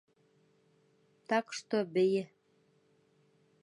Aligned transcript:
Так 1.29 1.53
что 1.59 1.85
бейе! 1.85 2.23